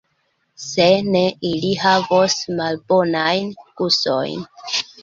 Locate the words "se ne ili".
0.67-1.69